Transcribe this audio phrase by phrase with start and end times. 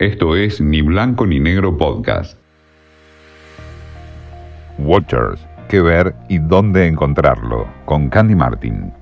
[0.00, 2.38] Esto es Ni Blanco ni Negro Podcast.
[4.78, 8.94] Watchers, qué ver y dónde encontrarlo, con Candy Martin.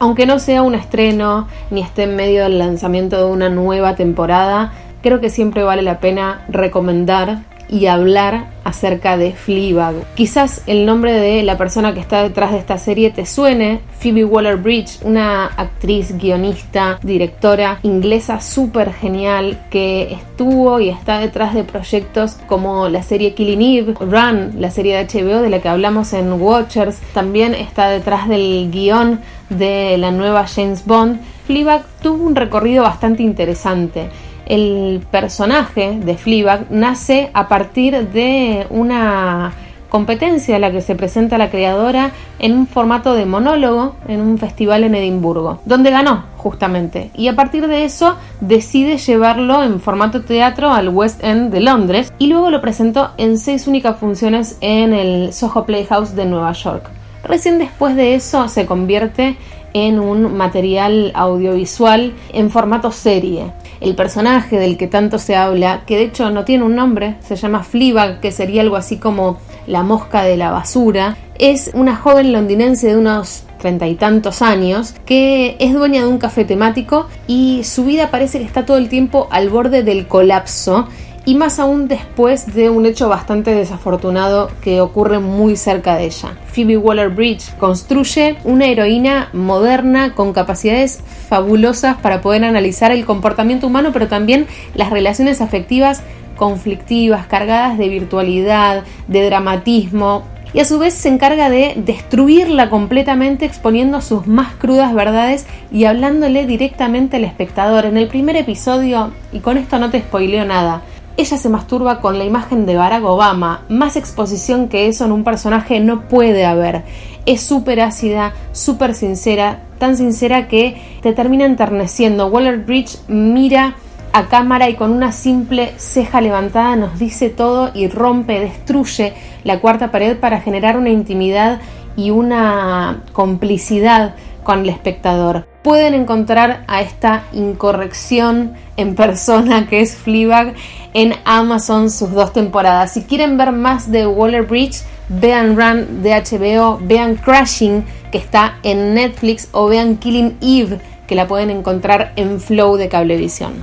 [0.00, 4.74] Aunque no sea un estreno ni esté en medio del lanzamiento de una nueva temporada,
[5.02, 7.38] creo que siempre vale la pena recomendar
[7.68, 9.94] y hablar acerca de Fleabag.
[10.14, 14.24] Quizás el nombre de la persona que está detrás de esta serie te suene, Phoebe
[14.24, 22.36] Waller-Bridge, una actriz, guionista, directora inglesa súper genial que estuvo y está detrás de proyectos
[22.46, 26.32] como la serie Killing Eve, Run, la serie de HBO de la que hablamos en
[26.32, 29.20] Watchers, también está detrás del guion
[29.50, 31.20] de la nueva James Bond.
[31.46, 34.08] Fleabag tuvo un recorrido bastante interesante
[34.46, 39.52] el personaje de Fleabag nace a partir de una
[39.94, 44.38] competencia a la que se presenta la creadora en un formato de monólogo en un
[44.38, 47.12] festival en Edimburgo, donde ganó justamente.
[47.14, 52.12] Y a partir de eso decide llevarlo en formato teatro al West End de Londres
[52.18, 56.90] y luego lo presentó en seis únicas funciones en el Soho Playhouse de Nueva York.
[57.22, 59.36] Recién después de eso se convierte
[59.74, 63.52] en un material audiovisual en formato serie
[63.84, 67.36] el personaje del que tanto se habla, que de hecho no tiene un nombre, se
[67.36, 72.32] llama Fleabag, que sería algo así como la mosca de la basura, es una joven
[72.32, 77.64] londinense de unos treinta y tantos años que es dueña de un café temático y
[77.64, 80.86] su vida parece que está todo el tiempo al borde del colapso
[81.26, 86.36] y más aún después de un hecho bastante desafortunado que ocurre muy cerca de ella.
[86.52, 93.90] Phoebe Waller-Bridge construye una heroína moderna con capacidades fabulosas para poder analizar el comportamiento humano,
[93.92, 96.02] pero también las relaciones afectivas
[96.36, 103.44] conflictivas, cargadas de virtualidad, de dramatismo, y a su vez se encarga de destruirla completamente
[103.44, 107.86] exponiendo sus más crudas verdades y hablándole directamente al espectador.
[107.86, 110.82] En el primer episodio, y con esto no te spoileo nada,
[111.16, 113.62] ella se masturba con la imagen de Barack Obama.
[113.68, 116.82] Más exposición que eso en un personaje no puede haber.
[117.24, 122.26] Es súper ácida, súper sincera, tan sincera que te termina enterneciendo.
[122.26, 123.76] Waller Bridge mira
[124.12, 129.60] a cámara y con una simple ceja levantada nos dice todo y rompe, destruye la
[129.60, 131.60] cuarta pared para generar una intimidad
[131.96, 135.53] y una complicidad con el espectador.
[135.64, 140.52] Pueden encontrar a esta incorrección en persona que es Fleabag
[140.92, 142.92] en Amazon sus dos temporadas.
[142.92, 147.82] Si quieren ver más de Waller Bridge, vean Run de HBO, vean Crashing
[148.12, 152.90] que está en Netflix o vean Killing Eve que la pueden encontrar en Flow de
[152.90, 153.54] Cablevisión.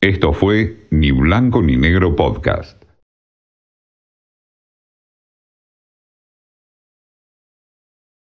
[0.00, 2.81] Esto fue Ni Blanco ni Negro Podcast.